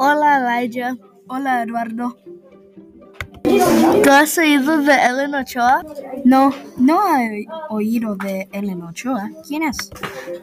Hola, 0.00 0.60
Elijah. 0.60 0.96
Hola, 1.26 1.64
Eduardo. 1.64 2.16
¿Tú 3.42 4.10
has 4.12 4.38
oído 4.38 4.78
de 4.78 4.94
Ellen 4.94 5.34
Ochoa? 5.34 5.84
No, 6.24 6.54
no 6.76 7.16
he 7.16 7.44
oído 7.68 8.14
de 8.14 8.48
Ellen 8.52 8.80
Ochoa. 8.82 9.28
¿Quién 9.48 9.64
es? 9.64 9.90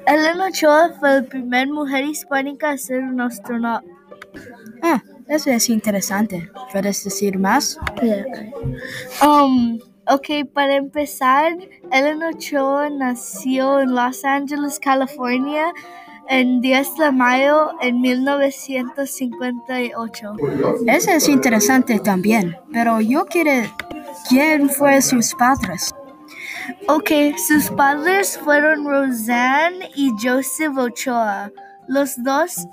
Ellen 0.06 0.42
Ochoa 0.42 0.92
fue 1.00 1.22
la 1.22 1.24
primera 1.24 1.72
mujer 1.72 2.04
hispánica 2.04 2.72
a 2.72 2.78
ser 2.78 3.04
un 3.04 3.22
astronauta. 3.22 3.88
Ah, 4.84 5.02
eso 5.30 5.50
es 5.52 5.70
interesante. 5.70 6.52
¿Puedes 6.74 7.06
decir 7.06 7.40
más? 7.40 7.80
Um, 9.26 9.80
ok, 10.06 10.52
para 10.54 10.76
empezar, 10.76 11.54
Ellen 11.94 12.24
Ochoa 12.24 12.90
nació 12.90 13.80
en 13.80 13.96
Los 13.96 14.26
Ángeles, 14.26 14.80
California, 14.82 15.72
el 16.30 16.62
10 16.62 16.96
de 16.96 17.12
mayo 17.12 17.72
en 17.82 18.02
1958. 18.02 20.36
Eso 20.88 21.12
es 21.12 21.30
interesante 21.30 22.00
también, 22.00 22.58
pero 22.72 23.02
yo 23.02 23.26
quiero... 23.26 23.70
¿Quién 24.28 24.70
fue 24.70 25.04
sus 25.04 25.36
padres? 25.36 25.94
Ok, 26.88 27.12
sus 27.48 27.70
padres 27.70 28.40
fueron 28.44 28.86
Roseanne 28.86 29.90
y 29.96 30.12
Joseph 30.20 30.78
Ochoa. 30.78 31.52
Los 31.88 32.22
dos 32.24 32.68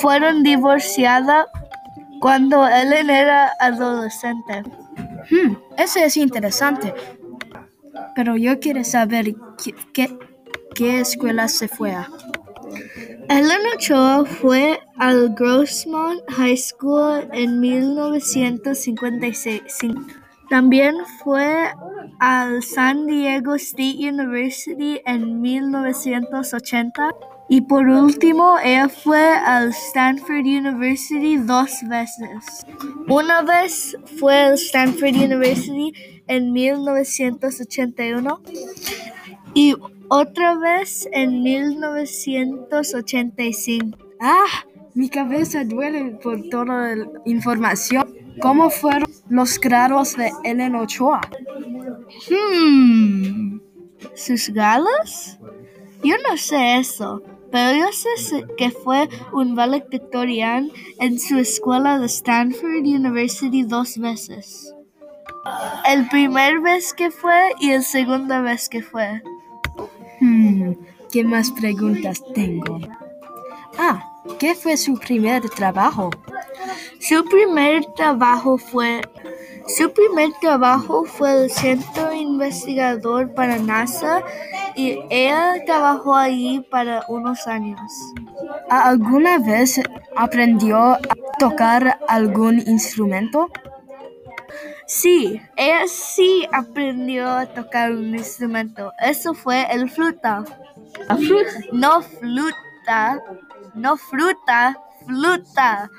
fueron 0.00 0.42
divorciados 0.42 1.46
cuando 2.20 2.66
Ellen 2.66 3.10
era 3.10 3.52
adolescente. 3.60 4.62
Hmm, 5.30 5.56
eso 5.76 5.98
es 5.98 6.16
interesante. 6.16 6.94
Pero 8.14 8.36
yo 8.36 8.58
quiero 8.58 8.84
saber 8.84 9.34
qué, 9.62 9.74
qué, 9.92 10.18
qué 10.74 11.00
escuela 11.00 11.48
se 11.48 11.68
fue 11.68 11.92
a. 11.92 12.08
Ellen 13.28 13.66
Ochoa 13.74 14.24
fue 14.24 14.80
al 14.98 15.34
Grossmont 15.34 16.20
High 16.28 16.56
School 16.56 17.28
en 17.32 17.60
1956. 17.60 19.62
También 20.50 20.94
fue 21.22 21.70
al 22.20 22.62
San 22.62 23.06
Diego 23.06 23.54
State 23.54 23.96
University 23.98 25.00
en 25.06 25.40
1980. 25.40 27.10
Y 27.48 27.62
por 27.62 27.88
último, 27.88 28.58
ella 28.62 28.88
fue 28.88 29.20
al 29.20 29.70
Stanford 29.70 30.46
University 30.46 31.36
dos 31.36 31.70
veces. 31.88 32.66
Una 33.08 33.42
vez 33.42 33.96
fue 34.18 34.34
al 34.34 34.54
Stanford 34.54 35.16
University 35.16 35.92
en 36.26 36.52
1981 36.52 38.40
y 39.54 39.74
otra 40.14 40.56
vez 40.56 41.06
en 41.12 41.42
1985. 41.42 43.98
Ah, 44.20 44.64
mi 44.94 45.08
cabeza 45.08 45.64
duele 45.64 46.12
por 46.22 46.40
toda 46.50 46.94
la 46.94 47.08
información. 47.24 48.14
¿Cómo 48.40 48.70
fueron 48.70 49.10
los 49.28 49.58
grados 49.58 50.16
de 50.16 50.30
Ellen 50.44 50.76
Ochoa? 50.76 51.20
Hmm, 52.30 53.58
¿sus 54.14 54.50
galas? 54.50 55.40
Yo 56.04 56.14
no 56.28 56.36
sé 56.36 56.78
eso, 56.78 57.20
pero 57.50 57.76
yo 57.76 57.90
sé 57.92 58.10
que 58.56 58.70
fue 58.70 59.08
un 59.32 59.56
valedictorian 59.56 60.70
en 61.00 61.18
su 61.18 61.38
escuela 61.38 61.98
de 61.98 62.06
Stanford 62.06 62.84
University 62.84 63.64
dos 63.64 63.98
veces. 63.98 64.72
El 65.86 66.08
primer 66.08 66.60
vez 66.60 66.94
que 66.94 67.10
fue 67.10 67.50
y 67.60 67.70
el 67.70 67.82
segunda 67.82 68.42
vez 68.42 68.68
que 68.68 68.80
fue. 68.80 69.20
¿Qué 71.14 71.22
más 71.22 71.52
preguntas 71.52 72.20
tengo? 72.34 72.80
Ah, 73.78 74.04
¿qué 74.40 74.56
fue 74.56 74.76
su 74.76 74.98
primer 74.98 75.48
trabajo? 75.48 76.10
Su 76.98 77.24
primer 77.24 77.84
trabajo 77.94 78.58
fue 78.58 79.00
su 79.68 79.92
primer 79.92 80.32
trabajo 80.40 81.04
fue 81.04 81.44
el 81.44 81.50
centro 81.50 82.12
investigador 82.12 83.32
para 83.32 83.58
NASA 83.58 84.24
y 84.74 84.98
ella 85.08 85.54
trabajó 85.64 86.16
allí 86.16 86.60
para 86.68 87.04
unos 87.06 87.46
años. 87.46 87.92
¿Alguna 88.68 89.38
vez 89.38 89.80
aprendió 90.16 90.78
a 90.78 91.00
tocar 91.38 92.00
algún 92.08 92.58
instrumento? 92.58 93.48
Sí, 94.86 95.40
ella 95.56 95.84
sí 95.86 96.44
aprendió 96.52 97.30
a 97.30 97.46
tocar 97.46 97.92
un 97.92 98.16
instrumento. 98.16 98.92
Eso 98.98 99.32
fue 99.32 99.64
el 99.70 99.88
fruta. 99.88 100.44
No 101.72 102.02
fruta, 102.02 103.22
no 103.74 103.96
fruta, 103.96 104.76
fruta. 105.06 105.90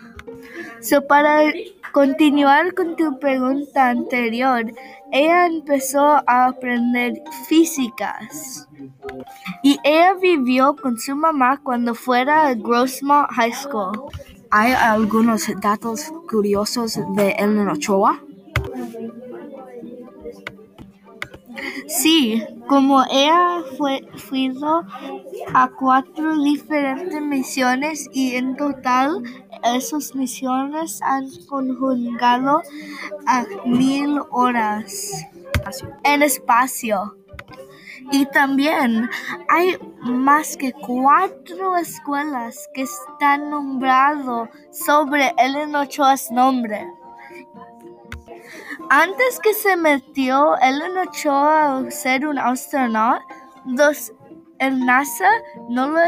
So, 0.82 1.06
para 1.08 1.54
continuar 1.92 2.74
con 2.74 2.96
tu 2.96 3.20
pregunta 3.20 3.90
anterior, 3.90 4.66
ella 5.12 5.46
empezó 5.46 6.22
a 6.28 6.48
aprender 6.48 7.22
físicas. 7.48 8.68
Y 9.64 9.80
ella 9.84 10.14
vivió 10.16 10.76
con 10.76 10.98
su 10.98 11.16
mamá 11.16 11.62
cuando 11.64 11.96
fuera 11.96 12.48
a 12.48 12.54
Grossmont 12.54 13.30
High 13.32 13.54
School. 13.54 14.02
¿Hay 14.52 14.74
algunos 14.74 15.48
datos 15.62 16.12
curiosos 16.30 17.00
de 17.16 17.32
Ellen 17.38 17.70
Ochoa? 17.70 18.25
Sí, 21.88 22.44
como 22.68 23.04
ella 23.10 23.62
fue 23.78 24.02
a 25.54 25.70
cuatro 25.70 26.42
diferentes 26.42 27.22
misiones 27.22 28.10
y 28.12 28.36
en 28.36 28.56
total 28.56 29.24
esas 29.64 30.16
misiones 30.16 31.02
han 31.02 31.30
conjugado 31.48 32.62
a 33.28 33.46
mil 33.66 34.20
horas 34.32 35.12
en 36.04 36.24
espacio. 36.24 37.16
Y 38.12 38.26
también 38.28 39.10
hay 39.50 39.78
más 40.02 40.58
que 40.58 40.74
cuatro 40.74 41.78
escuelas 41.78 42.70
que 42.74 42.84
están 42.84 43.50
nombradas 43.50 44.50
sobre 44.72 45.34
Ellen 45.38 45.76
Ochoa's 45.76 46.30
nombre. 46.32 46.88
Antes 48.90 49.40
que 49.40 49.54
se 49.54 49.76
metió 49.76 50.56
Ellen 50.62 50.98
Ochoa 50.98 51.78
a 51.80 51.92
ser 51.92 52.28
un 52.28 52.38
astronauta, 52.38 53.26
los, 53.66 54.14
el 54.60 54.86
NASA 54.86 55.30
no 55.70 55.88
lo 55.88 56.00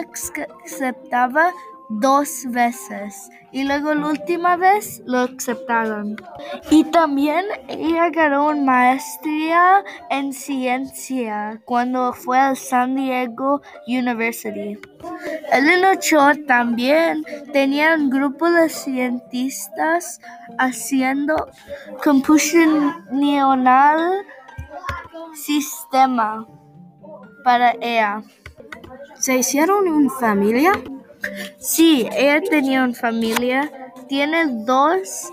aceptaba 0.64 1.52
dos 1.90 2.46
veces 2.50 3.30
y 3.52 3.64
luego 3.64 3.94
la 3.94 4.08
última 4.08 4.58
vez 4.58 5.02
lo 5.06 5.20
aceptaron. 5.20 6.18
Y 6.70 6.84
también 6.86 7.46
ella 7.68 8.10
ganó 8.10 8.48
una 8.48 8.62
maestría 8.62 9.84
en 10.10 10.34
ciencia 10.34 11.62
cuando 11.66 12.14
fue 12.14 12.40
al 12.40 12.58
San 12.58 12.96
Diego 12.96 13.62
University. 13.88 14.80
Ellen 15.52 15.86
Ochoa 15.86 16.36
también 16.46 17.24
tenía 17.54 17.96
un 17.96 18.10
grupo 18.10 18.50
de 18.50 18.70
cientistas 18.70 20.20
haciendo 20.58 21.36
computacional 22.04 24.26
sistema 25.34 26.46
para 27.44 27.74
ella. 27.80 28.24
¿Se 29.16 29.38
hicieron 29.38 29.88
una 29.88 30.10
familia? 30.20 30.74
Sí, 31.60 32.08
ella 32.16 32.42
tenía 32.42 32.84
una 32.84 32.94
familia. 32.94 33.72
Tiene 34.08 34.46
dos, 34.66 35.30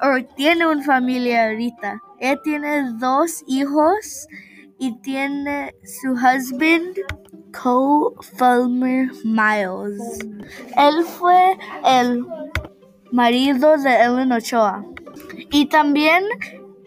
o 0.00 0.24
tiene 0.36 0.66
una 0.66 0.82
familia 0.84 1.46
ahorita. 1.46 2.00
Ella 2.18 2.40
tiene 2.42 2.92
dos 2.98 3.42
hijos 3.46 4.26
y 4.78 5.00
tiene 5.00 5.74
su 5.84 6.12
husband, 6.12 6.96
Cole 7.52 8.16
Fulmer 8.36 9.10
Miles. 9.24 10.18
Él 10.76 11.04
fue 11.04 11.56
el 11.84 12.26
marido 13.12 13.76
de 13.76 13.94
Ellen 13.94 14.32
Ochoa. 14.32 14.84
Y 15.50 15.66
también 15.66 16.24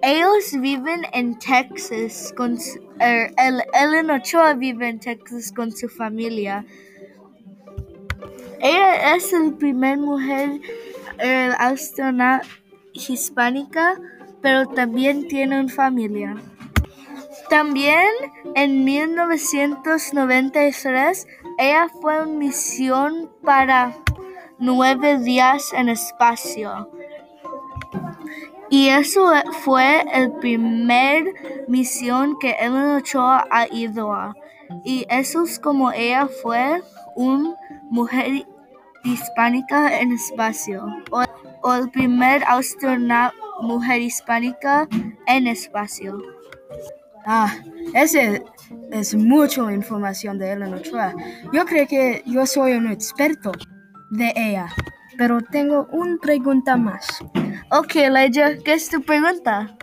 ellos 0.02 0.60
viven 0.60 1.02
en 1.14 1.38
Texas 1.40 2.34
con 2.36 2.58
er, 3.00 3.34
el, 3.38 3.62
Ellen 3.74 4.10
Ochoa 4.12 4.54
vive 4.54 4.90
en 4.90 5.00
Texas 5.00 5.52
con 5.52 5.72
su 5.72 5.88
familia. 5.88 6.66
Ella 8.60 9.16
es 9.16 9.32
la 9.32 9.52
primera 9.58 9.98
mujer 9.98 10.60
eh, 11.20 11.52
astronauta 11.58 12.46
hispánica, 12.94 14.00
pero 14.42 14.68
también 14.68 15.28
tiene 15.28 15.60
una 15.60 15.74
familia. 15.74 16.36
También 17.50 18.08
en 18.56 18.84
1993 18.84 21.28
ella 21.58 21.88
fue 22.02 22.24
en 22.24 22.38
misión 22.38 23.32
para 23.44 23.96
nueve 24.60 25.18
días 25.20 25.72
en 25.74 25.88
espacio. 25.90 26.90
Y 28.70 28.90
eso 28.90 29.32
fue 29.64 30.04
el 30.12 30.34
primer 30.34 31.24
misión 31.68 32.38
que 32.40 32.52
Ellen 32.60 32.98
Ochoa 32.98 33.48
ha 33.52 33.68
ido 33.72 34.14
a. 34.14 34.36
Y 34.84 35.06
eso 35.10 35.44
es 35.44 35.60
como 35.60 35.92
ella 35.92 36.28
fue 36.42 36.82
una 37.16 37.56
mujer 37.90 38.46
hispánica 39.04 40.00
en 40.00 40.12
espacio. 40.12 40.86
O, 41.12 41.24
o 41.62 41.74
el 41.74 41.90
primer 41.92 42.44
astronauta 42.46 43.34
mujer 43.62 44.02
hispánica 44.02 44.88
en 45.28 45.48
espacio. 45.48 46.22
Ah, 47.26 47.54
ese 47.94 48.44
es 48.92 49.16
mucha 49.16 49.72
información 49.74 50.38
de 50.38 50.52
Ellen 50.52 50.74
Ochoa. 50.74 51.14
Yo 51.52 51.66
creo 51.66 51.88
que 51.88 52.24
yo 52.26 52.46
soy 52.46 52.74
un 52.74 52.92
experto 52.92 53.52
de 54.12 54.32
ella, 54.36 54.68
pero 55.18 55.42
tengo 55.42 55.88
una 55.92 56.18
pregunta 56.22 56.78
más. 56.78 57.24
Ok, 57.72 57.96
Leia, 57.96 58.58
¿qué 58.64 58.74
es 58.74 58.90
tu 58.90 59.02
pregunta? 59.02 59.76